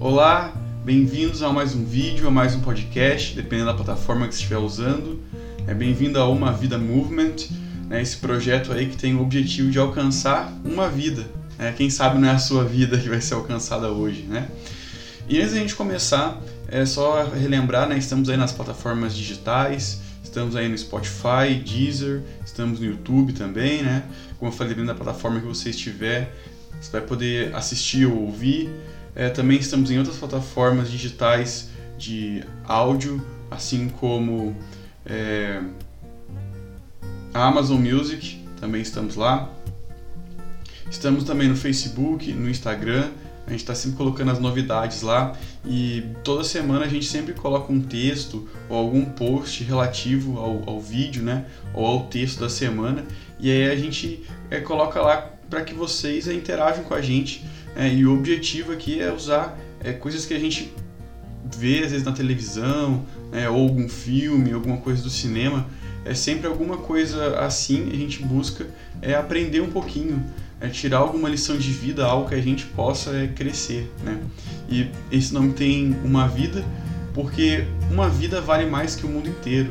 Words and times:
Olá, 0.00 0.54
bem-vindos 0.82 1.42
a 1.42 1.52
mais 1.52 1.74
um 1.74 1.84
vídeo, 1.84 2.26
a 2.26 2.30
mais 2.30 2.54
um 2.54 2.60
podcast, 2.62 3.36
dependendo 3.36 3.66
da 3.66 3.74
plataforma 3.74 4.26
que 4.26 4.34
você 4.34 4.40
estiver 4.40 4.56
usando. 4.56 5.20
É 5.66 5.74
bem-vindo 5.74 6.18
a 6.18 6.26
Uma 6.26 6.54
Vida 6.54 6.78
Movement, 6.78 7.36
né, 7.86 8.00
esse 8.00 8.16
projeto 8.16 8.72
aí 8.72 8.88
que 8.88 8.96
tem 8.96 9.14
o 9.14 9.20
objetivo 9.20 9.70
de 9.70 9.78
alcançar 9.78 10.58
uma 10.64 10.88
vida. 10.88 11.26
Né? 11.58 11.74
Quem 11.76 11.90
sabe 11.90 12.18
não 12.18 12.28
é 12.28 12.30
a 12.30 12.38
sua 12.38 12.64
vida 12.64 12.96
que 12.96 13.10
vai 13.10 13.20
ser 13.20 13.34
alcançada 13.34 13.88
hoje, 13.88 14.22
né? 14.22 14.48
E 15.28 15.38
antes 15.38 15.52
da 15.52 15.60
gente 15.60 15.74
começar, 15.74 16.40
é 16.66 16.86
só 16.86 17.22
relembrar, 17.24 17.86
né, 17.86 17.98
estamos 17.98 18.30
aí 18.30 18.38
nas 18.38 18.52
plataformas 18.52 19.14
digitais, 19.14 20.00
estamos 20.24 20.56
aí 20.56 20.66
no 20.66 20.78
Spotify, 20.78 21.62
Deezer, 21.62 22.22
estamos 22.42 22.80
no 22.80 22.86
YouTube 22.86 23.34
também, 23.34 23.82
né? 23.82 24.04
Como 24.38 24.50
eu 24.50 24.56
falei, 24.56 24.72
dentro 24.72 24.86
da 24.86 24.94
plataforma 24.94 25.40
que 25.40 25.46
você 25.46 25.68
estiver, 25.68 26.34
você 26.80 26.90
vai 26.90 27.02
poder 27.02 27.54
assistir 27.54 28.06
ou 28.06 28.22
ouvir. 28.22 28.70
É, 29.14 29.28
também 29.28 29.58
estamos 29.58 29.90
em 29.90 29.98
outras 29.98 30.16
plataformas 30.16 30.90
digitais 30.90 31.68
de 31.98 32.42
áudio, 32.64 33.24
assim 33.50 33.88
como 33.88 34.56
é, 35.04 35.60
a 37.34 37.46
Amazon 37.46 37.80
Music, 37.80 38.44
também 38.58 38.82
estamos 38.82 39.16
lá. 39.16 39.50
Estamos 40.90 41.24
também 41.24 41.48
no 41.48 41.56
Facebook, 41.56 42.32
no 42.32 42.48
Instagram, 42.48 43.10
a 43.46 43.50
gente 43.50 43.60
está 43.60 43.74
sempre 43.74 43.96
colocando 43.96 44.30
as 44.30 44.38
novidades 44.38 45.02
lá 45.02 45.36
e 45.64 46.04
toda 46.22 46.44
semana 46.44 46.84
a 46.84 46.88
gente 46.88 47.06
sempre 47.06 47.32
coloca 47.34 47.72
um 47.72 47.80
texto 47.80 48.48
ou 48.68 48.76
algum 48.76 49.04
post 49.04 49.64
relativo 49.64 50.38
ao, 50.38 50.68
ao 50.68 50.80
vídeo, 50.80 51.22
né? 51.22 51.46
Ou 51.74 51.84
ao 51.84 52.06
texto 52.06 52.38
da 52.38 52.48
semana 52.48 53.04
e 53.40 53.50
aí 53.50 53.70
a 53.70 53.76
gente 53.76 54.24
é, 54.50 54.60
coloca 54.60 55.00
lá 55.00 55.30
para 55.50 55.62
que 55.62 55.74
vocês 55.74 56.28
é, 56.28 56.32
interajam 56.32 56.84
com 56.84 56.94
a 56.94 57.02
gente 57.02 57.44
é, 57.76 57.92
e 57.92 58.06
o 58.06 58.14
objetivo 58.14 58.72
aqui 58.72 59.00
é 59.00 59.12
usar 59.12 59.58
é, 59.82 59.92
coisas 59.92 60.24
que 60.24 60.32
a 60.32 60.38
gente 60.38 60.72
vê 61.56 61.82
às 61.82 61.90
vezes 61.90 62.04
na 62.04 62.12
televisão, 62.12 63.04
né, 63.32 63.50
ou 63.50 63.62
algum 63.62 63.88
filme, 63.88 64.52
alguma 64.52 64.76
coisa 64.76 65.02
do 65.02 65.10
cinema, 65.10 65.66
é 66.04 66.14
sempre 66.14 66.46
alguma 66.46 66.78
coisa 66.78 67.40
assim 67.40 67.90
a 67.92 67.96
gente 67.96 68.22
busca 68.22 68.66
é 69.02 69.14
aprender 69.14 69.60
um 69.60 69.70
pouquinho, 69.70 70.24
é 70.60 70.68
tirar 70.68 70.98
alguma 70.98 71.28
lição 71.28 71.56
de 71.56 71.72
vida, 71.72 72.04
algo 72.04 72.28
que 72.28 72.34
a 72.34 72.40
gente 72.40 72.66
possa 72.66 73.10
é, 73.16 73.26
crescer, 73.26 73.90
né? 74.04 74.20
E 74.68 74.88
esse 75.10 75.32
nome 75.32 75.52
tem 75.52 75.96
uma 76.04 76.28
vida 76.28 76.64
porque 77.14 77.64
uma 77.90 78.08
vida 78.08 78.40
vale 78.40 78.66
mais 78.66 78.94
que 78.94 79.04
o 79.04 79.08
mundo 79.08 79.28
inteiro. 79.28 79.70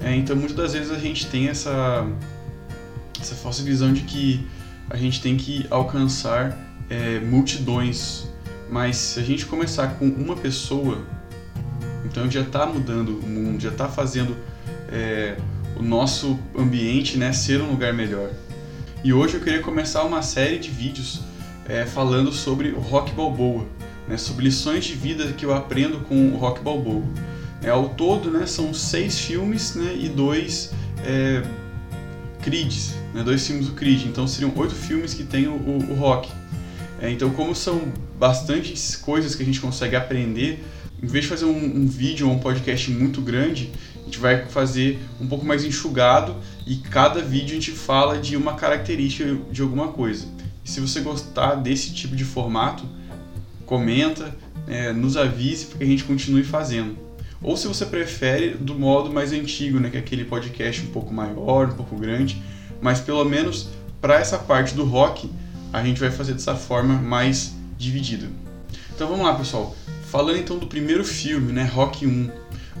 É, 0.00 0.14
então 0.14 0.36
muitas 0.36 0.56
das 0.56 0.72
vezes 0.72 0.90
a 0.90 0.98
gente 0.98 1.26
tem 1.26 1.48
essa 1.48 2.06
essa 3.20 3.34
falsa 3.34 3.62
visão 3.62 3.92
de 3.92 4.02
que 4.02 4.46
a 4.90 4.96
gente 4.96 5.20
tem 5.20 5.36
que 5.36 5.66
alcançar 5.70 6.56
é, 6.88 7.20
multidões, 7.20 8.26
mas 8.70 8.96
se 8.96 9.20
a 9.20 9.22
gente 9.22 9.46
começar 9.46 9.98
com 9.98 10.06
uma 10.06 10.36
pessoa, 10.36 11.04
então 12.04 12.30
já 12.30 12.40
está 12.40 12.66
mudando 12.66 13.18
o 13.18 13.26
mundo, 13.26 13.60
já 13.60 13.70
está 13.70 13.88
fazendo 13.88 14.36
é, 14.90 15.36
o 15.76 15.82
nosso 15.82 16.38
ambiente 16.56 17.18
né, 17.18 17.32
ser 17.32 17.60
um 17.60 17.70
lugar 17.70 17.92
melhor. 17.92 18.30
E 19.04 19.12
hoje 19.12 19.34
eu 19.34 19.40
queria 19.40 19.62
começar 19.62 20.02
uma 20.04 20.22
série 20.22 20.58
de 20.58 20.70
vídeos 20.70 21.20
é, 21.68 21.84
falando 21.84 22.32
sobre 22.32 22.70
o 22.70 22.80
Rock 22.80 23.12
Balboa, 23.12 23.66
né, 24.08 24.16
sobre 24.16 24.44
lições 24.44 24.84
de 24.84 24.94
vida 24.94 25.32
que 25.32 25.44
eu 25.44 25.54
aprendo 25.54 26.00
com 26.00 26.30
o 26.30 26.36
Rock 26.36 26.62
Balboa. 26.62 27.04
É, 27.62 27.70
ao 27.70 27.90
todo 27.90 28.30
né, 28.30 28.46
são 28.46 28.72
seis 28.72 29.18
filmes 29.18 29.74
né, 29.74 29.94
e 29.98 30.08
dois 30.08 30.72
é, 31.04 31.42
Né, 33.14 33.22
dois 33.22 33.46
filmes 33.46 33.66
do 33.66 33.72
Creed, 33.72 34.06
então 34.06 34.26
seriam 34.26 34.52
oito 34.56 34.74
filmes 34.74 35.14
que 35.14 35.24
tem 35.24 35.46
o, 35.46 35.52
o, 35.52 35.92
o 35.92 35.94
Rock. 35.94 36.30
É, 37.00 37.10
então, 37.10 37.30
como 37.30 37.54
são 37.54 37.92
bastantes 38.18 38.96
coisas 38.96 39.34
que 39.34 39.42
a 39.42 39.46
gente 39.46 39.60
consegue 39.60 39.94
aprender, 39.94 40.64
em 41.02 41.06
vez 41.06 41.24
de 41.24 41.30
fazer 41.30 41.44
um, 41.44 41.82
um 41.82 41.86
vídeo 41.86 42.28
ou 42.28 42.34
um 42.34 42.38
podcast 42.38 42.90
muito 42.90 43.20
grande, 43.20 43.70
a 44.00 44.04
gente 44.04 44.18
vai 44.18 44.46
fazer 44.46 44.98
um 45.20 45.26
pouco 45.26 45.44
mais 45.44 45.64
enxugado 45.64 46.34
e 46.66 46.76
cada 46.76 47.20
vídeo 47.22 47.52
a 47.52 47.54
gente 47.54 47.70
fala 47.70 48.18
de 48.18 48.36
uma 48.36 48.54
característica 48.54 49.36
de 49.50 49.62
alguma 49.62 49.88
coisa. 49.88 50.26
E 50.64 50.70
se 50.70 50.80
você 50.80 51.00
gostar 51.00 51.54
desse 51.54 51.92
tipo 51.94 52.16
de 52.16 52.24
formato, 52.24 52.84
comenta, 53.64 54.34
é, 54.66 54.92
nos 54.92 55.16
avise 55.16 55.66
para 55.66 55.78
que 55.78 55.84
a 55.84 55.86
gente 55.86 56.04
continue 56.04 56.42
fazendo. 56.42 57.07
Ou 57.42 57.56
se 57.56 57.68
você 57.68 57.86
prefere 57.86 58.50
do 58.50 58.74
modo 58.74 59.12
mais 59.12 59.32
antigo, 59.32 59.78
né, 59.78 59.90
que 59.90 59.96
é 59.96 60.00
aquele 60.00 60.24
podcast 60.24 60.82
um 60.82 60.90
pouco 60.90 61.14
maior, 61.14 61.68
um 61.68 61.74
pouco 61.74 61.96
grande, 61.96 62.42
mas 62.80 63.00
pelo 63.00 63.24
menos 63.24 63.68
para 64.00 64.18
essa 64.18 64.38
parte 64.38 64.74
do 64.74 64.84
rock 64.84 65.30
a 65.72 65.82
gente 65.82 66.00
vai 66.00 66.10
fazer 66.10 66.32
dessa 66.32 66.54
forma 66.54 66.94
mais 66.94 67.54
dividida. 67.76 68.28
Então 68.94 69.08
vamos 69.08 69.24
lá, 69.24 69.34
pessoal. 69.34 69.76
Falando 70.10 70.38
então 70.38 70.58
do 70.58 70.66
primeiro 70.66 71.04
filme, 71.04 71.52
né, 71.52 71.64
Rock 71.64 72.06
1. 72.06 72.30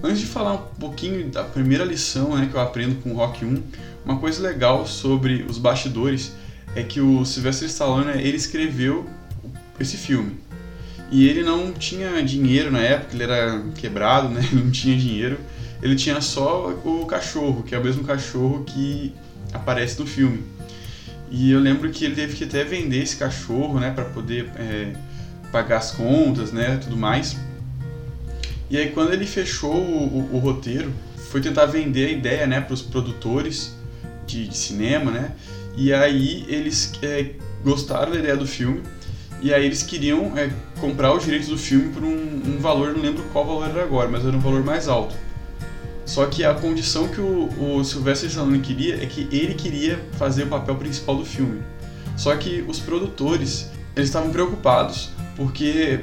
Antes 0.02 0.20
de 0.20 0.26
falar 0.26 0.54
um 0.54 0.62
pouquinho 0.80 1.28
da 1.28 1.44
primeira 1.44 1.84
lição 1.84 2.36
né, 2.36 2.48
que 2.50 2.56
eu 2.56 2.60
aprendo 2.60 3.00
com 3.02 3.12
Rock 3.12 3.44
1, 3.44 3.62
uma 4.04 4.18
coisa 4.18 4.42
legal 4.42 4.86
sobre 4.86 5.44
os 5.48 5.58
bastidores 5.58 6.32
é 6.74 6.82
que 6.82 7.00
o 7.00 7.24
Sylvester 7.24 7.68
Stallone 7.68 8.06
né, 8.06 8.22
ele 8.22 8.36
escreveu 8.36 9.06
esse 9.78 9.96
filme. 9.96 10.38
E 11.10 11.26
ele 11.26 11.42
não 11.42 11.72
tinha 11.72 12.22
dinheiro 12.22 12.70
na 12.70 12.80
época, 12.80 13.14
ele 13.14 13.22
era 13.22 13.62
quebrado, 13.74 14.28
né? 14.28 14.46
não 14.52 14.70
tinha 14.70 14.96
dinheiro. 14.96 15.38
Ele 15.82 15.94
tinha 15.94 16.20
só 16.20 16.70
o 16.84 17.06
cachorro, 17.06 17.62
que 17.62 17.74
é 17.74 17.78
o 17.78 17.84
mesmo 17.84 18.04
cachorro 18.04 18.64
que 18.64 19.14
aparece 19.52 19.98
no 19.98 20.06
filme. 20.06 20.42
E 21.30 21.50
eu 21.50 21.60
lembro 21.60 21.90
que 21.90 22.04
ele 22.04 22.14
teve 22.14 22.34
que 22.34 22.44
até 22.44 22.64
vender 22.64 23.02
esse 23.02 23.16
cachorro, 23.16 23.78
né, 23.78 23.90
para 23.90 24.04
poder 24.04 24.50
é, 24.56 24.92
pagar 25.52 25.78
as 25.78 25.92
contas, 25.92 26.52
né, 26.52 26.78
tudo 26.82 26.96
mais. 26.96 27.36
E 28.70 28.76
aí 28.76 28.90
quando 28.90 29.12
ele 29.12 29.26
fechou 29.26 29.74
o, 29.74 30.28
o, 30.32 30.36
o 30.36 30.38
roteiro, 30.38 30.92
foi 31.30 31.40
tentar 31.40 31.66
vender 31.66 32.06
a 32.06 32.10
ideia, 32.10 32.46
né, 32.46 32.60
para 32.60 32.74
os 32.74 32.82
produtores 32.82 33.76
de, 34.26 34.48
de, 34.48 34.56
cinema, 34.56 35.10
né. 35.10 35.32
E 35.76 35.92
aí 35.92 36.44
eles 36.48 36.92
é, 37.02 37.32
gostaram 37.62 38.12
da 38.12 38.18
ideia 38.18 38.36
do 38.36 38.46
filme 38.46 38.82
e 39.40 39.54
aí 39.54 39.64
eles 39.64 39.82
queriam 39.82 40.36
é, 40.36 40.50
comprar 40.80 41.14
os 41.14 41.24
direitos 41.24 41.48
do 41.48 41.56
filme 41.56 41.92
por 41.92 42.02
um, 42.02 42.42
um 42.46 42.58
valor, 42.58 42.92
não 42.92 43.02
lembro 43.02 43.22
qual 43.32 43.46
valor 43.46 43.68
era 43.68 43.82
agora, 43.82 44.08
mas 44.08 44.24
era 44.24 44.36
um 44.36 44.40
valor 44.40 44.64
mais 44.64 44.88
alto. 44.88 45.14
Só 46.04 46.26
que 46.26 46.44
a 46.44 46.54
condição 46.54 47.06
que 47.08 47.20
o, 47.20 47.48
o 47.58 47.84
Sylvester 47.84 48.28
Stallone 48.28 48.60
queria 48.60 49.02
é 49.02 49.06
que 49.06 49.28
ele 49.30 49.54
queria 49.54 50.00
fazer 50.18 50.44
o 50.44 50.46
papel 50.46 50.74
principal 50.76 51.16
do 51.16 51.24
filme. 51.24 51.62
Só 52.16 52.34
que 52.34 52.64
os 52.66 52.80
produtores 52.80 53.70
eles 53.94 54.08
estavam 54.08 54.30
preocupados 54.30 55.10
porque 55.36 56.00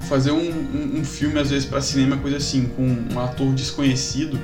fazer 0.00 0.30
um, 0.30 0.50
um, 0.50 0.98
um 1.00 1.04
filme 1.04 1.38
às 1.38 1.50
vezes 1.50 1.66
para 1.66 1.80
cinema 1.80 2.16
coisa 2.16 2.38
assim 2.38 2.66
com 2.66 3.14
um 3.14 3.20
ator 3.20 3.52
desconhecido 3.54 4.38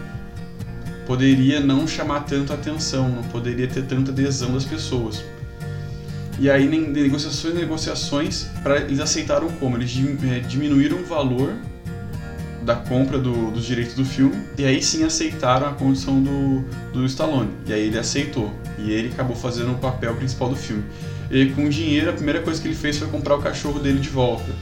poderia 1.06 1.60
não 1.60 1.86
chamar 1.86 2.20
tanta 2.20 2.54
atenção, 2.54 3.08
não 3.08 3.22
poderia 3.24 3.66
ter 3.66 3.84
tanta 3.84 4.10
adesão 4.10 4.54
das 4.54 4.64
pessoas. 4.64 5.22
E 6.38 6.50
aí, 6.50 6.66
negociações, 6.66 7.54
negociações, 7.54 8.46
para 8.62 8.80
eles 8.80 9.00
aceitaram 9.00 9.48
como 9.52 9.76
eles 9.76 9.92
é, 10.24 10.40
diminuíram 10.40 10.98
o 10.98 11.04
valor 11.04 11.54
da 12.62 12.76
compra 12.76 13.18
do, 13.18 13.50
dos 13.50 13.64
direitos 13.64 13.94
do 13.94 14.04
filme, 14.04 14.36
e 14.56 14.64
aí 14.64 14.82
sim 14.82 15.04
aceitaram 15.04 15.68
a 15.68 15.72
condição 15.72 16.22
do, 16.22 16.64
do 16.92 17.04
Stallone. 17.06 17.50
E 17.66 17.72
aí 17.72 17.86
ele 17.86 17.98
aceitou, 17.98 18.52
e 18.78 18.90
ele 18.90 19.08
acabou 19.08 19.36
fazendo 19.36 19.72
o 19.72 19.78
papel 19.78 20.14
principal 20.16 20.48
do 20.48 20.56
filme. 20.56 20.84
E 21.30 21.46
com 21.46 21.64
o 21.64 21.68
dinheiro, 21.68 22.10
a 22.10 22.12
primeira 22.12 22.40
coisa 22.40 22.60
que 22.60 22.68
ele 22.68 22.74
fez 22.74 22.98
foi 22.98 23.08
comprar 23.08 23.36
o 23.36 23.42
cachorro 23.42 23.78
dele 23.78 23.98
de 23.98 24.08
volta. 24.08 24.52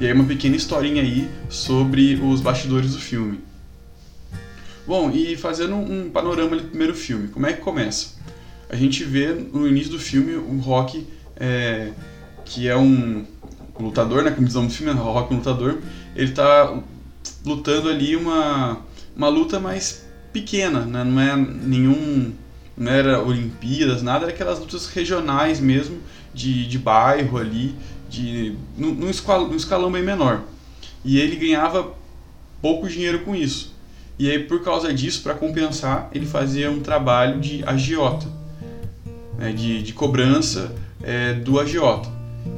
E 0.00 0.06
aí 0.06 0.12
uma 0.12 0.24
pequena 0.24 0.56
historinha 0.56 1.02
aí 1.02 1.28
sobre 1.48 2.14
os 2.22 2.40
bastidores 2.40 2.92
do 2.92 2.98
filme. 2.98 3.40
Bom, 4.86 5.10
e 5.10 5.36
fazendo 5.36 5.76
um 5.76 6.10
panorama 6.10 6.56
do 6.56 6.64
primeiro 6.64 6.94
filme, 6.94 7.28
como 7.28 7.46
é 7.46 7.52
que 7.52 7.60
começa? 7.60 8.21
A 8.72 8.76
gente 8.76 9.04
vê 9.04 9.26
no 9.28 9.68
início 9.68 9.92
do 9.92 9.98
filme 9.98 10.34
o 10.34 10.58
Rock, 10.58 11.06
é, 11.36 11.92
que 12.42 12.66
é 12.66 12.76
um 12.76 13.26
lutador, 13.78 14.22
né, 14.22 14.30
como 14.30 14.46
diz 14.46 14.56
o 14.56 14.68
filme, 14.70 14.98
o 14.98 15.04
Rock 15.04 15.30
é 15.30 15.34
um 15.34 15.38
lutador, 15.38 15.78
ele 16.16 16.30
está 16.30 16.82
lutando 17.44 17.90
ali 17.90 18.16
uma, 18.16 18.80
uma 19.14 19.28
luta 19.28 19.60
mais 19.60 20.06
pequena, 20.32 20.86
né? 20.86 21.04
não 21.04 21.20
é 21.20 21.36
nenhum. 21.36 22.32
não 22.74 22.90
era 22.90 23.22
Olimpíadas, 23.22 24.02
nada, 24.02 24.24
era 24.24 24.32
aquelas 24.32 24.58
lutas 24.58 24.86
regionais 24.86 25.60
mesmo, 25.60 25.98
de, 26.32 26.66
de 26.66 26.78
bairro 26.78 27.36
ali, 27.36 27.74
de, 28.08 28.56
num, 28.76 28.94
num, 28.94 29.10
escalão, 29.10 29.48
num 29.48 29.56
escalão 29.56 29.92
bem 29.92 30.02
menor. 30.02 30.44
E 31.04 31.18
ele 31.18 31.36
ganhava 31.36 31.94
pouco 32.62 32.88
dinheiro 32.88 33.20
com 33.20 33.36
isso. 33.36 33.74
E 34.18 34.30
aí, 34.30 34.38
por 34.38 34.62
causa 34.62 34.94
disso, 34.94 35.22
para 35.22 35.34
compensar, 35.34 36.08
ele 36.14 36.24
fazia 36.24 36.70
um 36.70 36.80
trabalho 36.80 37.38
de 37.38 37.62
agiota, 37.66 38.26
né? 39.42 39.52
de, 39.52 39.82
de 39.82 39.92
cobrança 39.92 40.72
é, 41.02 41.34
do 41.34 41.58
agiota. 41.58 42.08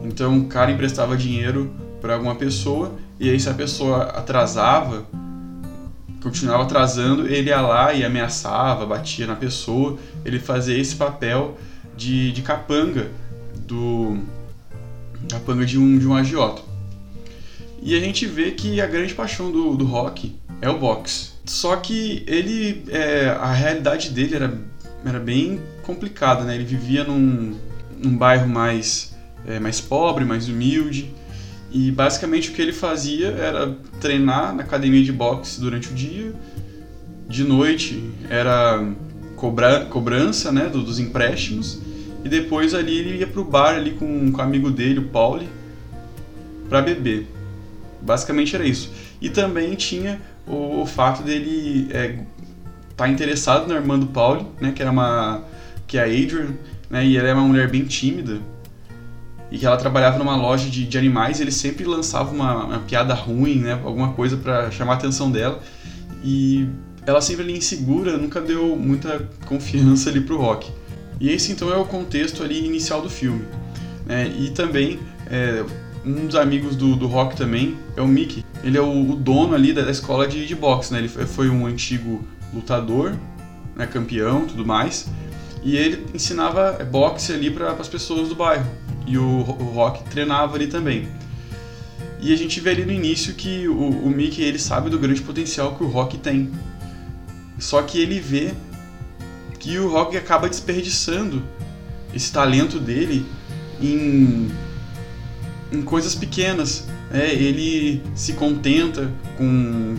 Então, 0.05 0.39
o 0.39 0.47
cara 0.47 0.71
emprestava 0.71 1.17
dinheiro 1.17 1.73
para 2.01 2.15
alguma 2.15 2.35
pessoa 2.35 2.93
e 3.19 3.31
aí 3.31 3.41
se 3.41 3.49
a 3.49 3.55
pessoa 3.55 4.05
atrasava, 4.05 5.07
continuava 6.23 6.65
atrasando, 6.65 7.27
ele 7.27 7.49
ia 7.49 7.61
lá 7.61 7.93
e 7.93 8.05
ameaçava, 8.05 8.85
batia 8.85 9.27
na 9.27 9.37
pessoa, 9.37 9.99
ele 10.25 10.39
fazia 10.39 10.77
esse 10.77 10.97
papel 10.97 11.57
de, 11.97 12.33
de 12.33 12.43
capanga 12.43 13.11
do 13.67 14.19
capanga 15.31 15.65
de 15.65 15.79
um, 15.79 15.99
de 15.99 16.07
um 16.07 16.15
agiota. 16.15 16.63
E 17.83 17.97
a 17.97 18.01
gente 18.01 18.27
vê 18.27 18.51
que 18.51 18.81
a 18.81 18.87
grande 18.87 19.15
paixão 19.15 19.51
do, 19.51 19.77
do 19.77 19.85
Rock 19.85 20.35
é 20.61 20.69
o 20.69 20.79
boxe. 20.79 21.33
Só 21.45 21.77
que 21.77 22.25
ele, 22.27 22.85
é, 22.89 23.29
a 23.29 23.53
realidade 23.53 24.11
dele 24.11 24.35
era, 24.35 24.59
era 25.05 25.19
bem 25.19 25.61
complicada, 25.83 26.45
né? 26.45 26.55
Ele 26.55 26.65
vivia 26.65 27.05
num, 27.05 27.55
num 27.99 28.17
bairro 28.17 28.49
mais, 28.49 29.15
é, 29.47 29.61
mais 29.61 29.81
pobre, 29.81 30.25
mais 30.25 30.49
humilde. 30.49 31.12
E 31.71 31.91
basicamente 31.91 32.51
o 32.51 32.53
que 32.53 32.62
ele 32.62 32.73
fazia 32.73 33.29
era 33.29 33.77
treinar 34.01 34.55
na 34.55 34.62
academia 34.62 35.03
de 35.03 35.12
boxe 35.12 35.61
durante 35.61 35.89
o 35.89 35.95
dia. 35.95 36.33
De 37.29 37.43
noite 37.43 38.03
era 38.31 38.87
cobra, 39.37 39.85
cobrança 39.87 40.53
né, 40.53 40.69
dos 40.69 40.99
empréstimos. 40.99 41.81
E 42.25 42.29
depois 42.29 42.75
ali 42.75 42.99
ele 42.99 43.19
ia 43.19 43.27
pro 43.27 43.45
bar 43.45 43.75
ali 43.75 43.91
com, 43.93 44.33
com 44.33 44.39
o 44.39 44.43
amigo 44.43 44.71
dele, 44.71 45.01
o 45.01 45.09
Pauli, 45.09 45.49
para 46.69 46.81
beber. 46.81 47.27
Basicamente 48.01 48.55
era 48.55 48.67
isso. 48.67 48.91
E 49.21 49.29
também 49.29 49.75
tinha 49.75 50.21
o, 50.47 50.83
o 50.83 50.87
fato 50.87 51.23
dele 51.23 51.89
é, 51.91 52.19
tá 52.96 53.08
interessado 53.08 53.67
na 53.67 53.75
irmã 53.75 53.99
do 53.99 54.06
Pauli, 54.06 54.46
né, 54.61 54.73
que 54.73 54.82
era 54.82 54.91
uma 54.91 55.43
que 55.87 55.99
é 55.99 56.02
a 56.02 56.05
Adrian, 56.05 56.55
né, 56.88 57.05
e 57.05 57.17
ela 57.17 57.29
é 57.29 57.35
uma 57.35 57.43
mulher 57.43 57.70
bem 57.70 57.85
tímida. 57.85 58.38
E 59.50 59.58
que 59.58 59.67
ela 59.67 59.76
trabalhava 59.76 60.19
numa 60.19 60.37
loja 60.37 60.69
de, 60.69 60.85
de 60.85 60.99
animais, 60.99 61.41
ele 61.41 61.50
sempre 61.50 61.85
lançava 61.85 62.32
uma, 62.32 62.64
uma 62.64 62.79
piada 62.81 63.14
ruim, 63.14 63.56
né, 63.56 63.81
alguma 63.85 64.12
coisa 64.12 64.37
para 64.37 64.70
chamar 64.70 64.94
a 64.94 64.96
atenção 64.96 65.31
dela. 65.31 65.61
E 66.25 66.67
ela 67.06 67.20
sempre 67.20 67.44
ali 67.44 67.56
insegura, 67.56 68.17
nunca 68.17 68.41
deu 68.41 68.75
muita 68.76 69.29
confiança 69.44 70.08
ali 70.08 70.20
pro 70.20 70.38
Rock. 70.38 70.73
E 71.20 71.31
esse 71.31 71.52
então 71.52 71.73
é 71.73 71.76
o 71.76 71.85
contexto 71.85 72.43
ali 72.43 72.64
inicial 72.64 73.02
do 73.02 73.11
filme. 73.11 73.44
Né? 74.06 74.32
E 74.38 74.50
também 74.50 74.99
é, 75.31 75.64
um 76.05 76.26
dos 76.26 76.37
amigos 76.37 76.76
do, 76.76 76.96
do 76.96 77.06
Rock 77.06 77.37
também 77.37 77.76
é 77.96 78.02
o 78.02 78.08
Mickey. 78.08 78.44
Ele 78.62 78.76
é 78.76 78.81
o, 78.81 79.11
o 79.11 79.17
dono 79.17 79.55
ali 79.55 79.73
da, 79.73 79.82
da 79.82 79.91
escola 79.91 80.26
de, 80.26 80.46
de 80.46 80.55
boxe, 80.55 80.93
né? 80.93 80.99
Ele 80.99 81.08
foi 81.08 81.49
um 81.49 81.67
antigo 81.67 82.25
lutador, 82.52 83.14
né? 83.75 83.87
campeão, 83.87 84.46
tudo 84.46 84.64
mais. 84.64 85.06
E 85.62 85.76
ele 85.76 86.06
ensinava 86.12 86.73
boxe 86.85 87.32
ali 87.32 87.50
para 87.50 87.73
as 87.73 87.88
pessoas 87.88 88.29
do 88.29 88.35
bairro. 88.35 88.67
E 89.06 89.17
o, 89.17 89.25
o 89.25 89.73
Rock 89.75 90.05
treinava 90.05 90.56
ali 90.56 90.67
também. 90.67 91.08
E 92.20 92.32
a 92.32 92.37
gente 92.37 92.61
vê 92.61 92.70
ali 92.70 92.85
no 92.85 92.93
início 92.93 93.35
que 93.35 93.69
o, 93.69 93.75
o 93.75 94.11
Mickey 94.11 94.43
ele 94.43 94.58
sabe 94.58 94.88
do 94.88 94.99
grande 94.99 95.20
potencial 95.23 95.75
que 95.75 95.85
o 95.85 95.88
Rock 95.88 96.19
tem. 96.19 96.50
Só 97.58 97.82
que 97.82 98.00
ele 98.00 98.19
vê 98.20 98.52
que 99.58 99.79
o 99.79 99.88
Rock 99.88 100.17
acaba 100.17 100.49
desperdiçando 100.49 101.43
esse 102.14 102.32
talento 102.32 102.79
dele 102.79 103.26
em, 103.81 104.50
em 105.73 105.82
coisas 105.82 106.14
pequenas. 106.14 106.87
É, 107.12 107.32
ele 107.32 108.02
se 108.14 108.32
contenta 108.32 109.11
com, 109.37 109.96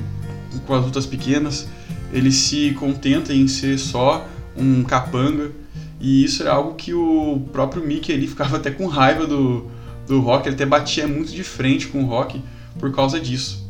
com 0.65 0.73
as 0.73 0.83
lutas 0.83 1.05
pequenas, 1.05 1.67
ele 2.15 2.31
se 2.31 2.71
contenta 2.71 3.33
em 3.33 3.47
ser 3.47 3.77
só 3.77 4.27
um 4.57 4.83
capanga. 4.83 5.51
E 5.99 6.23
isso 6.23 6.43
é 6.43 6.47
algo 6.47 6.75
que 6.75 6.93
o 6.93 7.41
próprio 7.51 7.85
Mickey 7.85 8.11
ele 8.11 8.27
ficava 8.27 8.57
até 8.57 8.71
com 8.71 8.87
raiva 8.87 9.27
do, 9.27 9.69
do 10.07 10.19
Rock, 10.21 10.47
ele 10.47 10.55
até 10.55 10.65
batia 10.65 11.07
muito 11.07 11.31
de 11.31 11.43
frente 11.43 11.87
com 11.87 12.03
o 12.03 12.05
Rock 12.05 12.41
por 12.79 12.91
causa 12.93 13.19
disso. 13.19 13.65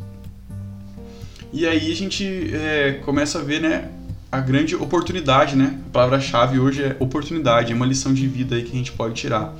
E 1.52 1.66
aí 1.66 1.90
a 1.90 1.94
gente 1.94 2.24
é, 2.54 3.00
começa 3.04 3.38
a 3.38 3.42
ver 3.42 3.60
né, 3.60 3.90
a 4.30 4.40
grande 4.40 4.74
oportunidade, 4.74 5.56
né? 5.56 5.78
A 5.88 5.90
palavra-chave 5.90 6.58
hoje 6.58 6.82
é 6.82 6.96
oportunidade, 7.00 7.72
é 7.72 7.74
uma 7.74 7.86
lição 7.86 8.12
de 8.12 8.26
vida 8.26 8.56
aí 8.56 8.62
que 8.62 8.72
a 8.72 8.76
gente 8.76 8.92
pode 8.92 9.14
tirar. 9.14 9.56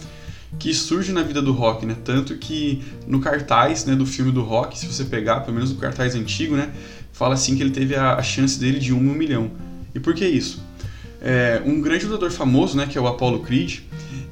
Que 0.59 0.75
surge 0.75 1.12
na 1.12 1.23
vida 1.23 1.41
do 1.41 1.53
rock, 1.53 1.87
né? 1.87 1.97
Tanto 2.05 2.37
que 2.37 2.83
no 3.06 3.21
cartaz 3.21 3.85
né, 3.85 3.94
do 3.94 4.06
filme 4.06 4.31
do 4.31 4.43
rock, 4.43 4.79
se 4.79 4.87
você 4.87 5.05
pegar, 5.05 5.41
pelo 5.41 5.55
menos 5.55 5.73
no 5.73 5.79
cartaz 5.79 6.15
antigo, 6.15 6.56
né? 6.56 6.71
Fala 7.16 7.32
assim 7.32 7.56
que 7.56 7.62
ele 7.62 7.70
teve 7.70 7.96
a, 7.96 8.16
a 8.16 8.22
chance 8.22 8.60
dele 8.60 8.78
de 8.78 8.92
um 8.92 8.98
em 8.98 9.08
um 9.08 9.14
milhão. 9.14 9.50
E 9.94 9.98
por 9.98 10.12
que 10.12 10.26
isso? 10.26 10.62
É, 11.18 11.62
um 11.64 11.80
grande 11.80 12.04
lutador 12.04 12.30
famoso, 12.30 12.76
né, 12.76 12.86
que 12.86 12.98
é 12.98 13.00
o 13.00 13.06
Apollo 13.06 13.40
Creed, 13.40 13.78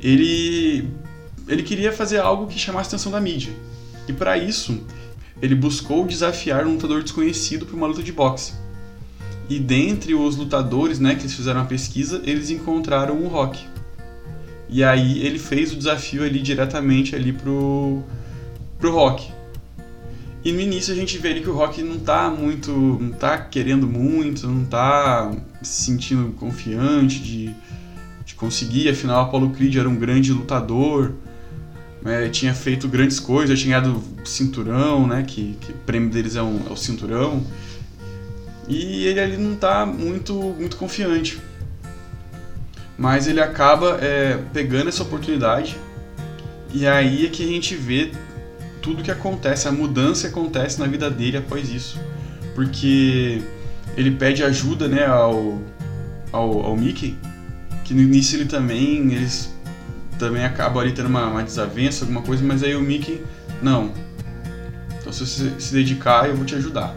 ele, 0.02 0.86
ele 1.48 1.62
queria 1.62 1.90
fazer 1.90 2.18
algo 2.18 2.46
que 2.46 2.58
chamasse 2.58 2.88
a 2.88 2.90
atenção 2.90 3.10
da 3.10 3.18
mídia. 3.18 3.54
E 4.06 4.12
para 4.12 4.36
isso, 4.36 4.82
ele 5.40 5.54
buscou 5.54 6.06
desafiar 6.06 6.66
um 6.66 6.74
lutador 6.74 7.02
desconhecido 7.02 7.64
para 7.64 7.74
uma 7.74 7.86
luta 7.86 8.02
de 8.02 8.12
boxe. 8.12 8.52
E 9.48 9.58
dentre 9.58 10.14
os 10.14 10.36
lutadores, 10.36 10.98
né, 10.98 11.14
que 11.14 11.22
eles 11.22 11.32
fizeram 11.32 11.62
a 11.62 11.64
pesquisa, 11.64 12.20
eles 12.26 12.50
encontraram 12.50 13.16
o 13.16 13.28
Rock. 13.28 13.64
E 14.68 14.84
aí 14.84 15.24
ele 15.24 15.38
fez 15.38 15.72
o 15.72 15.76
desafio 15.76 16.22
ali 16.22 16.42
diretamente 16.42 17.16
ali 17.16 17.32
pro 17.32 18.02
pro 18.78 18.92
Rock. 18.92 19.32
E 20.44 20.52
no 20.52 20.60
início 20.60 20.92
a 20.92 20.96
gente 20.96 21.16
vê 21.16 21.30
ali 21.30 21.40
que 21.40 21.48
o 21.48 21.54
Rock 21.54 21.82
não 21.82 21.98
tá 21.98 22.28
muito, 22.30 22.70
não 22.70 23.12
tá 23.12 23.38
querendo 23.38 23.86
muito, 23.86 24.46
não 24.46 24.64
tá 24.66 25.32
se 25.62 25.84
sentindo 25.84 26.32
confiante 26.32 27.18
de, 27.20 27.54
de 28.26 28.34
conseguir, 28.34 28.90
afinal 28.90 29.22
Apollo 29.22 29.50
Creed 29.50 29.76
era 29.76 29.88
um 29.88 29.96
grande 29.96 30.34
lutador, 30.34 31.12
né, 32.02 32.28
tinha 32.28 32.52
feito 32.52 32.86
grandes 32.86 33.18
coisas, 33.18 33.58
tinha 33.58 33.80
ganhado 33.80 34.02
cinturão, 34.26 35.06
né, 35.06 35.24
que, 35.26 35.56
que 35.58 35.72
o 35.72 35.76
prêmio 35.86 36.10
deles 36.10 36.36
é, 36.36 36.42
um, 36.42 36.60
é 36.68 36.70
o 36.70 36.76
cinturão. 36.76 37.42
E 38.68 39.06
ele 39.06 39.20
ali 39.20 39.36
não 39.38 39.54
está 39.54 39.86
muito, 39.86 40.34
muito 40.34 40.76
confiante. 40.76 41.38
Mas 42.98 43.26
ele 43.26 43.40
acaba 43.40 43.98
é, 44.02 44.38
pegando 44.52 44.88
essa 44.88 45.02
oportunidade 45.02 45.76
e 46.72 46.86
aí 46.86 47.26
é 47.26 47.28
que 47.28 47.42
a 47.42 47.46
gente 47.46 47.74
vê 47.74 48.10
tudo 48.84 49.02
que 49.02 49.10
acontece, 49.10 49.66
a 49.66 49.72
mudança 49.72 50.28
que 50.28 50.38
acontece 50.38 50.78
na 50.78 50.86
vida 50.86 51.10
dele 51.10 51.38
após 51.38 51.70
isso. 51.70 51.98
Porque 52.54 53.42
ele 53.96 54.10
pede 54.10 54.44
ajuda 54.44 54.86
né, 54.86 55.06
ao, 55.06 55.58
ao, 56.30 56.66
ao 56.66 56.76
Mickey, 56.76 57.16
que 57.82 57.94
no 57.94 58.02
início 58.02 58.36
ele 58.36 58.44
também, 58.44 59.10
eles 59.10 59.50
também 60.18 60.44
acabam 60.44 60.82
ali 60.82 60.92
tendo 60.92 61.06
uma, 61.06 61.26
uma 61.26 61.42
desavença, 61.42 62.04
alguma 62.04 62.20
coisa, 62.20 62.44
mas 62.44 62.62
aí 62.62 62.76
o 62.76 62.80
Mickey, 62.82 63.24
não. 63.62 63.90
Então 65.00 65.10
se 65.10 65.26
você 65.26 65.58
se 65.58 65.72
dedicar, 65.72 66.28
eu 66.28 66.36
vou 66.36 66.44
te 66.44 66.54
ajudar. 66.54 66.94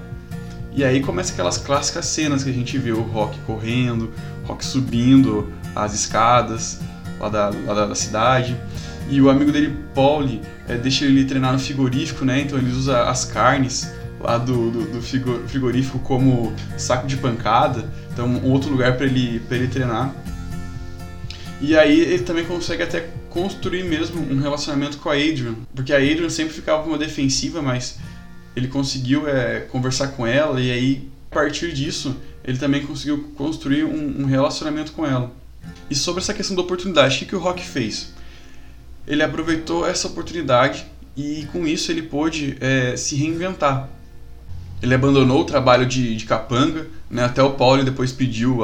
E 0.73 0.83
aí 0.83 0.99
começa 0.99 1.31
aquelas 1.31 1.57
clássicas 1.57 2.05
cenas 2.05 2.43
que 2.43 2.49
a 2.49 2.53
gente 2.53 2.77
vê 2.77 2.91
o 2.91 3.01
Rock 3.01 3.39
correndo, 3.47 4.11
Rock 4.43 4.63
subindo 4.63 5.51
as 5.73 5.93
escadas 5.93 6.79
lá 7.17 7.29
da, 7.29 7.49
lá 7.65 7.85
da 7.85 7.95
cidade. 7.95 8.57
E 9.09 9.21
o 9.21 9.30
amigo 9.30 9.51
dele, 9.51 9.74
Pauli, 9.95 10.42
é, 10.68 10.75
deixa 10.75 11.06
ele 11.06 11.24
treinar 11.25 11.54
no 11.54 11.59
frigorífico, 11.59 12.26
né? 12.26 12.42
Então 12.42 12.57
ele 12.57 12.71
usa 12.71 13.04
as 13.04 13.23
carnes 13.26 13.90
lá 14.19 14.37
do, 14.37 14.69
do, 14.71 14.92
do 14.94 15.02
frigorífico 15.47 15.99
como 15.99 16.54
saco 16.78 17.07
de 17.07 17.18
pancada. 17.18 17.90
Então 18.11 18.28
um 18.28 18.52
outro 18.52 18.69
lugar 18.69 18.97
para 18.97 19.06
ele, 19.06 19.42
ele 19.49 19.68
treinar. 19.68 20.14
E 21.61 21.76
aí 21.76 21.99
ele 22.02 22.23
também 22.23 22.45
consegue 22.45 22.83
até 22.83 23.09
construir 23.30 23.83
mesmo 23.83 24.21
um 24.21 24.40
relacionamento 24.40 24.97
com 24.97 25.09
a 25.09 25.14
Adrian. 25.14 25.56
Porque 25.73 25.94
a 25.94 25.97
Adrian 25.97 26.30
sempre 26.30 26.54
ficava 26.54 26.87
uma 26.87 26.97
defensiva, 26.97 27.61
mas 27.61 27.97
ele 28.56 28.68
conseguiu 28.68 29.28
é, 29.28 29.61
conversar 29.61 30.09
com 30.09 30.26
ela 30.26 30.59
e 30.59 30.71
aí, 30.71 31.07
a 31.31 31.35
partir 31.35 31.71
disso, 31.73 32.16
ele 32.44 32.57
também 32.57 32.85
conseguiu 32.85 33.31
construir 33.35 33.83
um, 33.83 34.21
um 34.21 34.26
relacionamento 34.26 34.92
com 34.92 35.06
ela. 35.06 35.31
E 35.90 35.95
sobre 35.95 36.21
essa 36.21 36.33
questão 36.33 36.56
da 36.56 36.61
oportunidade, 36.61 37.16
o 37.16 37.19
que, 37.19 37.26
que 37.26 37.35
o 37.35 37.40
Rock 37.40 37.64
fez? 37.64 38.14
Ele 39.07 39.23
aproveitou 39.23 39.87
essa 39.87 40.07
oportunidade 40.07 40.85
e 41.16 41.47
com 41.52 41.66
isso 41.66 41.92
ele 41.92 42.02
pôde 42.02 42.57
é, 42.59 42.95
se 42.97 43.16
reinventar. 43.16 43.90
Ele 44.81 44.94
abandonou 44.94 45.42
o 45.42 45.45
trabalho 45.45 45.85
de, 45.85 46.16
de 46.16 46.26
capanga, 46.26 46.87
né? 47.09 47.23
até 47.23 47.42
o 47.42 47.52
Paulo 47.52 47.83
depois 47.83 48.11
pediu 48.11 48.59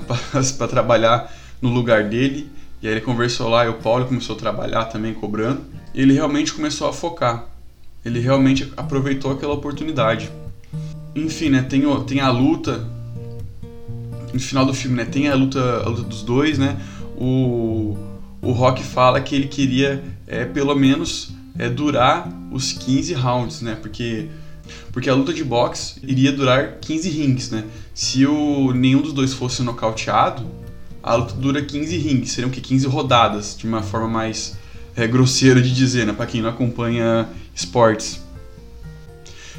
para 0.56 0.68
trabalhar 0.68 1.34
no 1.60 1.68
lugar 1.68 2.04
dele, 2.04 2.50
e 2.80 2.86
aí 2.86 2.94
ele 2.94 3.00
conversou 3.00 3.48
lá 3.48 3.66
e 3.66 3.68
o 3.68 3.74
Paulo 3.74 4.06
começou 4.06 4.36
a 4.36 4.38
trabalhar 4.38 4.84
também 4.86 5.12
cobrando. 5.12 5.62
Ele 5.94 6.14
realmente 6.14 6.54
começou 6.54 6.88
a 6.88 6.92
focar 6.92 7.48
ele 8.04 8.20
realmente 8.20 8.72
aproveitou 8.76 9.32
aquela 9.32 9.54
oportunidade. 9.54 10.30
Enfim, 11.14 11.50
né, 11.50 11.62
tem, 11.62 11.82
tem 12.04 12.20
a 12.20 12.30
luta 12.30 12.86
no 14.32 14.40
final 14.40 14.64
do 14.64 14.74
filme, 14.74 14.96
né, 14.96 15.04
tem 15.04 15.28
a 15.28 15.34
luta, 15.34 15.82
a 15.82 15.88
luta 15.88 16.02
dos 16.02 16.22
dois, 16.22 16.58
né? 16.58 16.78
O, 17.16 17.96
o 18.40 18.52
Rock 18.52 18.82
fala 18.82 19.20
que 19.20 19.34
ele 19.34 19.48
queria 19.48 20.02
é, 20.26 20.44
pelo 20.44 20.74
menos 20.74 21.32
é, 21.58 21.68
durar 21.68 22.28
os 22.52 22.72
15 22.72 23.14
rounds, 23.14 23.62
né? 23.62 23.76
Porque 23.80 24.28
porque 24.92 25.08
a 25.08 25.14
luta 25.14 25.32
de 25.32 25.42
boxe 25.42 25.98
iria 26.02 26.30
durar 26.30 26.78
15 26.80 27.08
rings, 27.08 27.50
né? 27.50 27.64
Se 27.94 28.26
o, 28.26 28.72
nenhum 28.72 29.00
dos 29.00 29.12
dois 29.12 29.32
fosse 29.32 29.62
nocauteado, 29.62 30.46
a 31.02 31.14
luta 31.14 31.34
dura 31.34 31.62
15 31.62 31.96
rings, 31.96 32.32
seriam 32.32 32.50
que 32.50 32.60
15 32.60 32.86
rodadas, 32.86 33.56
de 33.56 33.66
uma 33.66 33.82
forma 33.82 34.08
mais 34.08 34.58
é, 34.94 35.06
grosseira 35.06 35.62
de 35.62 35.74
dizer, 35.74 36.06
né? 36.06 36.12
Para 36.12 36.26
quem 36.26 36.42
não 36.42 36.50
acompanha 36.50 37.28
esportes. 37.54 38.20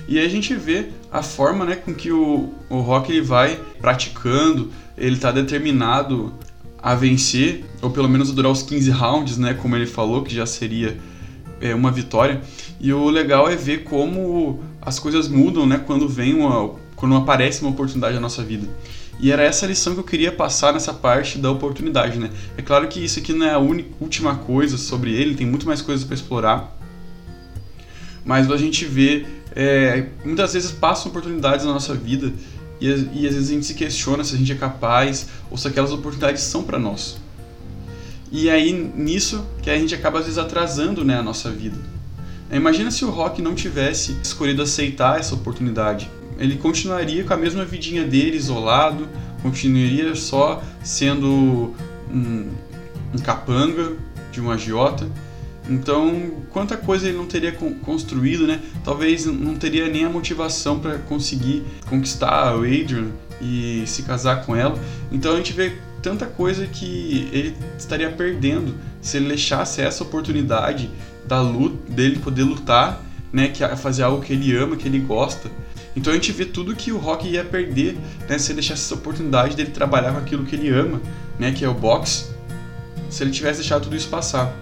E 0.07 0.17
aí 0.17 0.25
a 0.25 0.29
gente 0.29 0.55
vê 0.55 0.89
a 1.11 1.21
forma 1.21 1.65
né, 1.65 1.75
com 1.75 1.93
que 1.93 2.11
o, 2.11 2.51
o 2.69 2.79
Rock 2.79 3.11
ele 3.11 3.21
vai 3.21 3.59
praticando, 3.79 4.71
ele 4.97 5.15
está 5.15 5.31
determinado 5.31 6.33
a 6.81 6.95
vencer, 6.95 7.65
ou 7.81 7.89
pelo 7.89 8.07
menos 8.07 8.31
durar 8.31 8.51
os 8.51 8.63
15 8.63 8.89
rounds, 8.91 9.37
né, 9.37 9.53
como 9.53 9.75
ele 9.75 9.85
falou, 9.85 10.23
que 10.23 10.33
já 10.33 10.45
seria 10.45 10.97
é, 11.59 11.75
uma 11.75 11.91
vitória. 11.91 12.41
E 12.79 12.91
o 12.93 13.09
legal 13.09 13.49
é 13.49 13.55
ver 13.55 13.83
como 13.83 14.63
as 14.81 14.99
coisas 14.99 15.27
mudam, 15.27 15.65
né, 15.65 15.77
quando 15.85 16.07
vem 16.07 16.33
uma, 16.33 16.75
quando 16.95 17.15
aparece 17.15 17.61
uma 17.61 17.71
oportunidade 17.71 18.15
na 18.15 18.21
nossa 18.21 18.43
vida. 18.43 18.67
E 19.19 19.31
era 19.31 19.43
essa 19.43 19.65
lição 19.65 19.93
que 19.93 19.99
eu 19.99 20.03
queria 20.05 20.31
passar 20.31 20.71
nessa 20.71 20.93
parte 20.93 21.37
da 21.37 21.51
oportunidade, 21.51 22.17
né? 22.17 22.29
É 22.57 22.61
claro 22.61 22.87
que 22.87 23.03
isso 23.03 23.19
aqui 23.19 23.33
não 23.33 23.45
é 23.45 23.51
a 23.51 23.59
única, 23.59 23.89
última 23.99 24.35
coisa 24.35 24.77
sobre 24.77 25.13
ele, 25.13 25.35
tem 25.35 25.45
muito 25.45 25.67
mais 25.67 25.81
coisas 25.81 26.05
para 26.05 26.15
explorar. 26.15 26.77
Mas 28.23 28.49
a 28.49 28.55
gente 28.55 28.85
vê, 28.85 29.25
é, 29.53 30.05
muitas 30.23 30.53
vezes 30.53 30.71
passam 30.71 31.09
oportunidades 31.09 31.65
na 31.65 31.73
nossa 31.73 31.93
vida 31.93 32.31
e, 32.79 32.87
e 32.87 33.27
às 33.27 33.33
vezes 33.33 33.49
a 33.49 33.53
gente 33.53 33.65
se 33.65 33.73
questiona 33.73 34.23
se 34.23 34.35
a 34.35 34.37
gente 34.37 34.51
é 34.51 34.55
capaz 34.55 35.27
ou 35.49 35.57
se 35.57 35.67
aquelas 35.67 35.91
oportunidades 35.91 36.43
são 36.43 36.63
para 36.63 36.79
nós. 36.79 37.17
E 38.31 38.49
aí 38.49 38.71
nisso 38.71 39.45
que 39.61 39.69
a 39.69 39.77
gente 39.77 39.93
acaba 39.95 40.19
às 40.19 40.25
vezes 40.25 40.37
atrasando 40.37 41.03
né, 41.03 41.17
a 41.17 41.23
nossa 41.23 41.49
vida. 41.49 41.77
Imagina 42.51 42.89
se 42.89 43.05
o 43.05 43.11
Rock 43.11 43.41
não 43.41 43.53
tivesse 43.53 44.17
escolhido 44.23 44.61
aceitar 44.63 45.19
essa 45.19 45.35
oportunidade. 45.35 46.09
Ele 46.37 46.57
continuaria 46.57 47.23
com 47.23 47.33
a 47.33 47.37
mesma 47.37 47.63
vidinha 47.63 48.03
dele, 48.05 48.37
isolado, 48.37 49.07
continuaria 49.41 50.15
só 50.15 50.63
sendo 50.83 51.75
um, 52.11 52.49
um 53.13 53.17
capanga 53.23 53.93
de 54.31 54.41
um 54.41 54.49
agiota. 54.49 55.07
Então, 55.69 56.31
quanta 56.51 56.75
coisa 56.75 57.07
ele 57.07 57.17
não 57.17 57.27
teria 57.27 57.51
construído, 57.51 58.47
né? 58.47 58.59
Talvez 58.83 59.27
não 59.27 59.55
teria 59.55 59.87
nem 59.87 60.03
a 60.03 60.09
motivação 60.09 60.79
para 60.79 60.97
conseguir 60.97 61.63
conquistar 61.87 62.55
o 62.55 62.63
Adrian 62.63 63.11
e 63.39 63.83
se 63.85 64.03
casar 64.03 64.45
com 64.45 64.55
ela. 64.55 64.77
Então 65.11 65.33
a 65.33 65.37
gente 65.37 65.53
vê 65.53 65.73
tanta 66.01 66.25
coisa 66.25 66.65
que 66.65 67.29
ele 67.31 67.55
estaria 67.77 68.09
perdendo 68.09 68.75
se 69.01 69.17
ele 69.17 69.27
deixasse 69.27 69.81
essa 69.81 70.03
oportunidade 70.03 70.89
da 71.27 71.41
luta, 71.41 71.77
dele 71.91 72.19
poder 72.19 72.43
lutar, 72.43 73.03
né, 73.31 73.47
que 73.49 73.65
fazer 73.75 74.03
algo 74.03 74.23
que 74.23 74.33
ele 74.33 74.55
ama, 74.55 74.75
que 74.75 74.87
ele 74.87 74.99
gosta. 74.99 75.49
Então 75.95 76.11
a 76.11 76.15
gente 76.15 76.31
vê 76.31 76.45
tudo 76.45 76.75
que 76.75 76.91
o 76.91 76.97
Rock 76.97 77.27
ia 77.27 77.43
perder, 77.43 77.97
né, 78.27 78.37
se 78.37 78.51
ele 78.51 78.61
deixasse 78.61 78.85
essa 78.85 78.95
oportunidade 78.95 79.55
dele 79.55 79.69
trabalhar 79.69 80.13
com 80.13 80.19
aquilo 80.19 80.45
que 80.45 80.55
ele 80.55 80.69
ama, 80.69 81.01
né, 81.37 81.51
que 81.51 81.63
é 81.63 81.69
o 81.69 81.73
boxe, 81.73 82.25
se 83.09 83.23
ele 83.23 83.31
tivesse 83.31 83.59
deixado 83.59 83.83
tudo 83.83 83.95
isso 83.95 84.09
passar. 84.09 84.53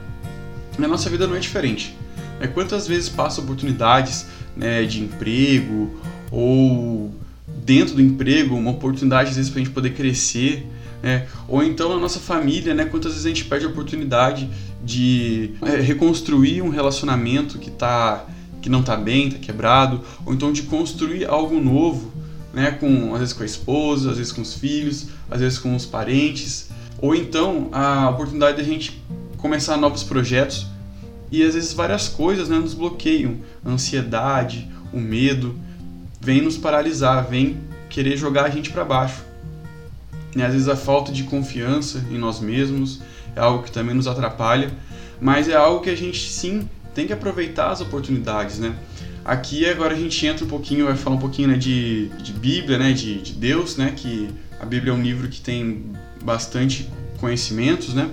Na 0.77 0.87
nossa 0.87 1.09
vida 1.09 1.25
não 1.27 1.35
é 1.35 1.39
diferente. 1.39 1.95
É 2.39 2.47
quantas 2.47 2.87
vezes 2.87 3.09
passam 3.09 3.43
oportunidades 3.43 4.27
né, 4.55 4.83
de 4.83 5.01
emprego 5.01 5.99
ou 6.31 7.11
dentro 7.63 7.95
do 7.95 8.01
emprego 8.01 8.55
uma 8.55 8.71
oportunidade 8.71 9.29
às 9.29 9.35
vezes 9.35 9.49
para 9.49 9.61
a 9.61 9.63
gente 9.63 9.73
poder 9.73 9.93
crescer, 9.93 10.67
né? 11.01 11.27
ou 11.47 11.63
então 11.63 11.89
na 11.89 11.99
nossa 11.99 12.19
família, 12.19 12.73
né, 12.73 12.85
quantas 12.85 13.13
vezes 13.13 13.25
a 13.25 13.29
gente 13.29 13.45
perde 13.45 13.65
a 13.65 13.69
oportunidade 13.69 14.49
de 14.83 15.51
é, 15.61 15.81
reconstruir 15.81 16.61
um 16.61 16.69
relacionamento 16.69 17.57
que 17.57 17.71
tá 17.71 18.25
que 18.61 18.69
não 18.69 18.79
está 18.79 18.97
bem, 18.97 19.27
está 19.27 19.39
quebrado, 19.39 20.01
ou 20.25 20.33
então 20.33 20.51
de 20.51 20.63
construir 20.63 21.25
algo 21.25 21.59
novo, 21.59 22.11
né, 22.53 22.71
com 22.71 23.13
às 23.13 23.19
vezes 23.19 23.33
com 23.33 23.43
a 23.43 23.45
esposa, 23.45 24.11
às 24.11 24.17
vezes 24.17 24.31
com 24.31 24.41
os 24.41 24.53
filhos, 24.53 25.07
às 25.29 25.39
vezes 25.39 25.59
com 25.59 25.75
os 25.75 25.85
parentes, 25.85 26.69
ou 26.99 27.15
então 27.15 27.69
a 27.71 28.09
oportunidade 28.09 28.57
de 28.57 28.63
a 28.63 28.65
gente 28.65 29.01
começar 29.37 29.77
novos 29.77 30.03
projetos 30.03 30.67
e 31.31 31.43
às 31.43 31.53
vezes 31.55 31.73
várias 31.73 32.07
coisas 32.07 32.49
né, 32.49 32.57
nos 32.57 32.73
bloqueiam, 32.73 33.37
a 33.63 33.69
ansiedade, 33.69 34.69
o 34.93 34.99
medo, 34.99 35.57
vem 36.19 36.41
nos 36.41 36.57
paralisar, 36.57 37.27
vem 37.27 37.57
querer 37.89 38.17
jogar 38.17 38.45
a 38.45 38.49
gente 38.49 38.69
para 38.69 38.83
baixo. 38.83 39.21
E 40.35 40.41
às 40.41 40.53
vezes 40.53 40.67
a 40.67 40.75
falta 40.75 41.11
de 41.11 41.23
confiança 41.23 42.05
em 42.11 42.17
nós 42.17 42.39
mesmos 42.39 43.01
é 43.35 43.39
algo 43.39 43.63
que 43.63 43.71
também 43.71 43.95
nos 43.95 44.07
atrapalha, 44.07 44.71
mas 45.19 45.49
é 45.49 45.55
algo 45.55 45.81
que 45.81 45.89
a 45.89 45.95
gente 45.95 46.29
sim 46.29 46.67
tem 46.93 47.07
que 47.07 47.13
aproveitar 47.13 47.71
as 47.71 47.81
oportunidades, 47.81 48.59
né? 48.59 48.75
Aqui 49.23 49.65
agora 49.65 49.93
a 49.93 49.97
gente 49.97 50.25
entra 50.25 50.45
um 50.45 50.47
pouquinho, 50.47 50.85
vai 50.85 50.95
falar 50.95 51.17
um 51.17 51.19
pouquinho 51.19 51.49
né, 51.49 51.57
de, 51.57 52.07
de 52.23 52.31
Bíblia, 52.31 52.77
né, 52.77 52.93
de, 52.93 53.21
de 53.21 53.33
Deus, 53.33 53.75
né, 53.75 53.93
que 53.93 54.29
a 54.57 54.65
Bíblia 54.65 54.93
é 54.93 54.95
um 54.95 55.01
livro 55.01 55.27
que 55.27 55.41
tem 55.41 55.83
bastante 56.23 56.89
conhecimentos, 57.19 57.93
né? 57.93 58.09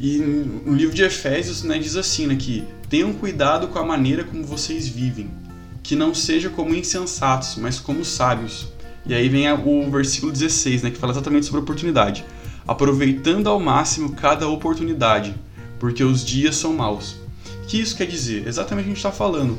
E 0.00 0.18
no 0.18 0.74
livro 0.74 0.94
de 0.94 1.02
Efésios 1.02 1.62
né, 1.62 1.78
diz 1.78 1.96
assim, 1.96 2.26
né, 2.26 2.36
que 2.36 2.64
tenham 2.88 3.12
cuidado 3.12 3.68
com 3.68 3.78
a 3.78 3.84
maneira 3.84 4.24
como 4.24 4.44
vocês 4.44 4.88
vivem, 4.88 5.30
que 5.82 5.94
não 5.94 6.14
seja 6.14 6.50
como 6.50 6.74
insensatos, 6.74 7.56
mas 7.56 7.78
como 7.78 8.04
sábios. 8.04 8.68
E 9.06 9.14
aí 9.14 9.28
vem 9.28 9.50
o 9.52 9.90
versículo 9.90 10.32
16, 10.32 10.82
né, 10.82 10.90
que 10.90 10.98
fala 10.98 11.12
exatamente 11.12 11.46
sobre 11.46 11.60
oportunidade. 11.60 12.24
Aproveitando 12.66 13.48
ao 13.48 13.60
máximo 13.60 14.12
cada 14.12 14.48
oportunidade, 14.48 15.34
porque 15.78 16.02
os 16.02 16.24
dias 16.24 16.56
são 16.56 16.72
maus. 16.72 17.16
O 17.62 17.66
que 17.66 17.78
isso 17.78 17.96
quer 17.96 18.06
dizer? 18.06 18.46
Exatamente 18.46 18.84
o 18.84 18.86
que 18.86 18.92
a 18.92 18.94
gente 18.94 19.06
está 19.06 19.12
falando. 19.12 19.58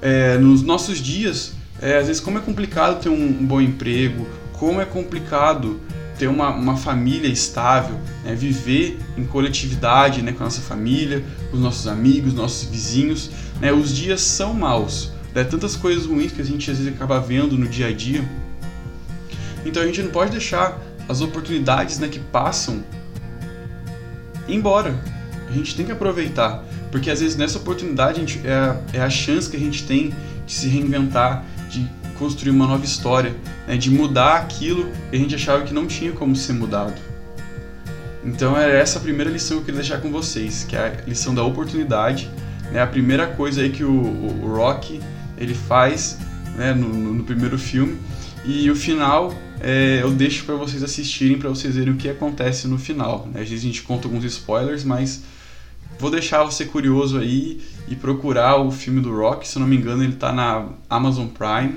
É, 0.00 0.38
nos 0.38 0.62
nossos 0.62 0.98
dias, 0.98 1.54
é, 1.80 1.98
às 1.98 2.06
vezes, 2.06 2.20
como 2.20 2.38
é 2.38 2.40
complicado 2.40 3.02
ter 3.02 3.08
um, 3.08 3.14
um 3.14 3.46
bom 3.46 3.60
emprego, 3.60 4.26
como 4.52 4.80
é 4.80 4.84
complicado 4.84 5.80
ter 6.18 6.28
uma, 6.28 6.50
uma 6.50 6.76
família 6.76 7.28
estável, 7.28 7.98
né? 8.24 8.34
viver 8.34 8.98
em 9.16 9.24
coletividade 9.24 10.22
né? 10.22 10.32
com 10.32 10.42
a 10.42 10.44
nossa 10.44 10.60
família, 10.60 11.24
com 11.50 11.56
os 11.56 11.62
nossos 11.62 11.86
amigos, 11.86 12.34
nossos 12.34 12.68
vizinhos. 12.68 13.30
Né? 13.60 13.72
Os 13.72 13.94
dias 13.94 14.20
são 14.20 14.54
maus, 14.54 15.12
né? 15.34 15.44
tantas 15.44 15.76
coisas 15.76 16.06
ruins 16.06 16.32
que 16.32 16.40
a 16.40 16.44
gente 16.44 16.70
às 16.70 16.78
vezes 16.78 16.92
acaba 16.92 17.20
vendo 17.20 17.58
no 17.58 17.66
dia 17.66 17.88
a 17.88 17.92
dia. 17.92 18.24
Então 19.64 19.82
a 19.82 19.86
gente 19.86 20.02
não 20.02 20.10
pode 20.10 20.30
deixar 20.30 20.78
as 21.08 21.20
oportunidades 21.20 21.98
né, 21.98 22.08
que 22.08 22.18
passam 22.18 22.84
embora. 24.48 24.98
A 25.48 25.52
gente 25.52 25.74
tem 25.76 25.84
que 25.84 25.92
aproveitar. 25.92 26.64
Porque 26.90 27.10
às 27.10 27.20
vezes 27.20 27.36
nessa 27.36 27.58
oportunidade 27.58 28.18
a 28.18 28.20
gente, 28.20 28.40
é, 28.46 28.98
é 28.98 29.00
a 29.00 29.10
chance 29.10 29.50
que 29.50 29.56
a 29.56 29.60
gente 29.60 29.84
tem 29.84 30.14
de 30.46 30.52
se 30.52 30.68
reinventar, 30.68 31.44
construir 32.14 32.50
uma 32.50 32.66
nova 32.66 32.84
história, 32.84 33.34
né, 33.66 33.76
de 33.76 33.90
mudar 33.90 34.36
aquilo 34.36 34.90
que 35.10 35.16
a 35.16 35.18
gente 35.18 35.34
achava 35.34 35.64
que 35.64 35.74
não 35.74 35.86
tinha 35.86 36.12
como 36.12 36.34
ser 36.34 36.52
mudado. 36.52 36.94
Então 38.24 38.56
é 38.58 38.80
essa 38.80 38.98
a 38.98 39.02
primeira 39.02 39.30
lição 39.30 39.58
que 39.58 39.62
eu 39.62 39.64
queria 39.66 39.80
deixar 39.80 40.00
com 40.00 40.10
vocês, 40.10 40.64
que 40.64 40.74
é 40.74 41.02
a 41.04 41.08
lição 41.08 41.34
da 41.34 41.42
oportunidade. 41.42 42.30
Né, 42.72 42.80
a 42.80 42.86
primeira 42.86 43.26
coisa 43.26 43.60
aí 43.60 43.70
que 43.70 43.84
o, 43.84 43.90
o, 43.90 44.44
o 44.44 44.56
Rock 44.56 45.00
ele 45.36 45.54
faz 45.54 46.18
né, 46.56 46.72
no, 46.72 46.88
no, 46.88 47.24
primeiro 47.24 47.58
filme 47.58 47.98
e 48.44 48.70
o 48.70 48.76
final 48.76 49.34
é, 49.60 50.00
eu 50.02 50.10
deixo 50.10 50.44
para 50.44 50.54
vocês 50.54 50.82
assistirem 50.82 51.38
para 51.38 51.50
vocês 51.50 51.76
verem 51.76 51.92
o 51.92 51.96
que 51.96 52.08
acontece 52.08 52.66
no 52.66 52.78
final. 52.78 53.28
Né? 53.32 53.42
Às 53.42 53.48
vezes 53.48 53.64
a 53.64 53.66
gente 53.66 53.82
conta 53.82 54.08
alguns 54.08 54.24
spoilers, 54.24 54.84
mas 54.84 55.22
Vou 55.98 56.10
deixar 56.10 56.42
você 56.42 56.64
curioso 56.64 57.18
aí 57.18 57.60
e 57.86 57.94
procurar 57.94 58.56
o 58.56 58.70
filme 58.70 59.00
do 59.00 59.14
Rock. 59.14 59.46
Se 59.46 59.56
eu 59.56 59.60
não 59.60 59.66
me 59.66 59.76
engano, 59.76 60.02
ele 60.02 60.14
está 60.14 60.32
na 60.32 60.68
Amazon 60.90 61.28
Prime. 61.28 61.76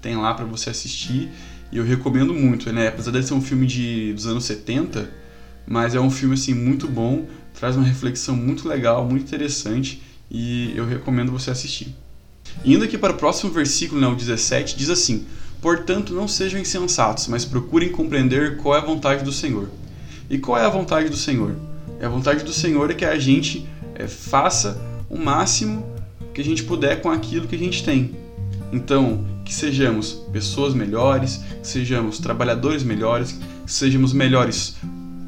Tem 0.00 0.16
lá 0.16 0.34
para 0.34 0.44
você 0.44 0.70
assistir. 0.70 1.30
E 1.72 1.78
eu 1.78 1.84
recomendo 1.84 2.34
muito, 2.34 2.72
né? 2.72 2.88
Apesar 2.88 3.10
de 3.12 3.22
ser 3.22 3.34
um 3.34 3.40
filme 3.40 3.66
de, 3.66 4.12
dos 4.12 4.26
anos 4.26 4.44
70, 4.44 5.10
mas 5.66 5.94
é 5.94 6.00
um 6.00 6.10
filme 6.10 6.34
assim 6.34 6.54
muito 6.54 6.88
bom, 6.88 7.26
traz 7.54 7.76
uma 7.76 7.84
reflexão 7.84 8.34
muito 8.34 8.68
legal, 8.68 9.06
muito 9.06 9.22
interessante 9.22 10.02
e 10.30 10.72
eu 10.76 10.86
recomendo 10.86 11.30
você 11.30 11.50
assistir. 11.50 11.94
Indo 12.64 12.84
aqui 12.84 12.98
para 12.98 13.12
o 13.12 13.16
próximo 13.16 13.52
versículo, 13.52 14.00
né, 14.00 14.06
o 14.06 14.14
17, 14.14 14.76
diz 14.76 14.90
assim: 14.90 15.26
Portanto, 15.60 16.12
não 16.12 16.26
sejam 16.26 16.60
insensatos, 16.60 17.28
mas 17.28 17.44
procurem 17.44 17.90
compreender 17.90 18.56
qual 18.56 18.74
é 18.74 18.78
a 18.78 18.84
vontade 18.84 19.24
do 19.24 19.32
Senhor. 19.32 19.68
E 20.28 20.38
qual 20.38 20.58
é 20.58 20.64
a 20.64 20.70
vontade 20.70 21.08
do 21.08 21.16
Senhor? 21.16 21.54
A 22.02 22.08
vontade 22.08 22.44
do 22.44 22.52
Senhor 22.52 22.90
é 22.90 22.94
que 22.94 23.04
a 23.04 23.18
gente 23.18 23.68
é, 23.94 24.06
faça 24.06 24.80
o 25.08 25.18
máximo 25.18 25.84
que 26.32 26.40
a 26.40 26.44
gente 26.44 26.62
puder 26.62 27.02
com 27.02 27.10
aquilo 27.10 27.46
que 27.46 27.56
a 27.56 27.58
gente 27.58 27.84
tem. 27.84 28.16
Então, 28.72 29.26
que 29.50 29.54
sejamos 29.56 30.12
pessoas 30.32 30.74
melhores, 30.74 31.40
que 31.60 31.66
sejamos 31.66 32.20
trabalhadores 32.20 32.84
melhores, 32.84 33.32
que 33.32 33.72
sejamos 33.72 34.12
melhores 34.12 34.76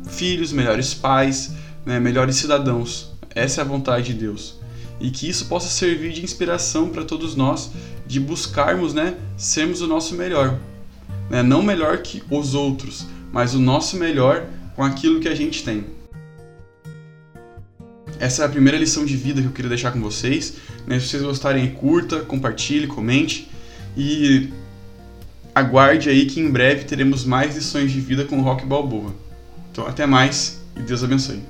filhos, 0.08 0.52
melhores 0.52 0.94
pais, 0.94 1.54
né, 1.84 1.98
melhores 1.98 2.36
cidadãos. 2.36 3.10
Essa 3.34 3.60
é 3.60 3.64
a 3.64 3.66
vontade 3.66 4.12
de 4.12 4.20
Deus. 4.20 4.60
E 5.00 5.10
que 5.10 5.28
isso 5.28 5.46
possa 5.46 5.68
servir 5.68 6.12
de 6.12 6.22
inspiração 6.22 6.88
para 6.88 7.04
todos 7.04 7.34
nós, 7.34 7.72
de 8.06 8.20
buscarmos 8.20 8.94
né, 8.94 9.16
sermos 9.36 9.82
o 9.82 9.88
nosso 9.88 10.14
melhor. 10.14 10.56
Né? 11.28 11.42
Não 11.42 11.60
melhor 11.60 11.98
que 11.98 12.22
os 12.30 12.54
outros, 12.54 13.04
mas 13.32 13.54
o 13.54 13.58
nosso 13.58 13.96
melhor 13.96 14.46
com 14.76 14.84
aquilo 14.84 15.18
que 15.18 15.26
a 15.26 15.34
gente 15.34 15.64
tem. 15.64 15.84
Essa 18.20 18.44
é 18.44 18.46
a 18.46 18.48
primeira 18.48 18.78
lição 18.78 19.04
de 19.04 19.16
vida 19.16 19.40
que 19.40 19.48
eu 19.48 19.52
queria 19.52 19.70
deixar 19.70 19.90
com 19.90 20.00
vocês. 20.00 20.58
Né? 20.86 21.00
Se 21.00 21.08
vocês 21.08 21.22
gostarem, 21.24 21.68
curta, 21.72 22.20
compartilhe, 22.20 22.86
comente 22.86 23.50
e 23.96 24.50
aguarde 25.54 26.08
aí 26.08 26.26
que 26.26 26.40
em 26.40 26.50
breve 26.50 26.84
teremos 26.84 27.24
mais 27.24 27.54
lições 27.54 27.90
de 27.90 28.00
vida 28.00 28.24
com 28.24 28.38
o 28.38 28.42
Rock 28.42 28.64
Balboa. 28.64 29.14
Então 29.70 29.86
até 29.86 30.06
mais 30.06 30.62
e 30.76 30.82
Deus 30.82 31.04
abençoe. 31.04 31.42